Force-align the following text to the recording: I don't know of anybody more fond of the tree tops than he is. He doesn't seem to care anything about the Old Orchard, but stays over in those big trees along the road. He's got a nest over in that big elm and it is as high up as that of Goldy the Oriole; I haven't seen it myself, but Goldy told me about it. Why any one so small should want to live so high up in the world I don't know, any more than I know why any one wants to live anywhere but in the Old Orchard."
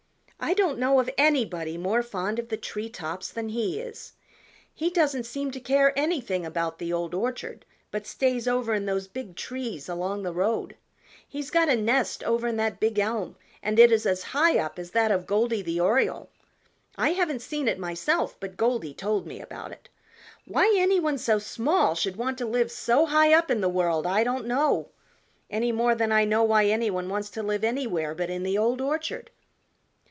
I 0.43 0.55
don't 0.55 0.79
know 0.79 0.99
of 0.99 1.07
anybody 1.19 1.77
more 1.77 2.01
fond 2.01 2.39
of 2.39 2.49
the 2.49 2.57
tree 2.57 2.89
tops 2.89 3.29
than 3.29 3.49
he 3.49 3.79
is. 3.79 4.13
He 4.73 4.89
doesn't 4.89 5.25
seem 5.27 5.51
to 5.51 5.59
care 5.59 5.93
anything 5.97 6.47
about 6.47 6.79
the 6.79 6.91
Old 6.91 7.13
Orchard, 7.13 7.63
but 7.91 8.07
stays 8.07 8.47
over 8.47 8.73
in 8.73 8.87
those 8.87 9.07
big 9.07 9.35
trees 9.35 9.87
along 9.87 10.23
the 10.23 10.33
road. 10.33 10.75
He's 11.27 11.51
got 11.51 11.69
a 11.69 11.75
nest 11.75 12.23
over 12.23 12.47
in 12.47 12.57
that 12.57 12.79
big 12.79 12.97
elm 12.97 13.35
and 13.61 13.77
it 13.77 13.91
is 13.91 14.07
as 14.07 14.23
high 14.33 14.57
up 14.57 14.79
as 14.79 14.89
that 14.91 15.11
of 15.11 15.27
Goldy 15.27 15.61
the 15.61 15.79
Oriole; 15.79 16.31
I 16.97 17.09
haven't 17.09 17.43
seen 17.43 17.67
it 17.67 17.77
myself, 17.77 18.35
but 18.39 18.57
Goldy 18.57 18.95
told 18.95 19.27
me 19.27 19.39
about 19.39 19.71
it. 19.71 19.89
Why 20.45 20.73
any 20.75 20.99
one 20.99 21.19
so 21.19 21.37
small 21.37 21.93
should 21.93 22.15
want 22.15 22.39
to 22.39 22.47
live 22.47 22.71
so 22.71 23.05
high 23.05 23.31
up 23.31 23.51
in 23.51 23.61
the 23.61 23.69
world 23.69 24.07
I 24.07 24.23
don't 24.23 24.47
know, 24.47 24.89
any 25.51 25.71
more 25.71 25.93
than 25.93 26.11
I 26.11 26.25
know 26.25 26.41
why 26.41 26.65
any 26.65 26.89
one 26.89 27.09
wants 27.09 27.29
to 27.29 27.43
live 27.43 27.63
anywhere 27.63 28.15
but 28.15 28.31
in 28.31 28.41
the 28.41 28.57
Old 28.57 28.81
Orchard." 28.81 29.29